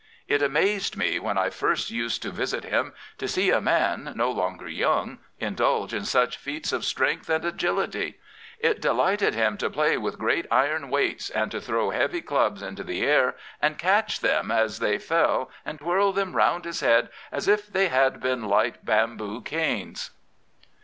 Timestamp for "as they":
14.49-14.97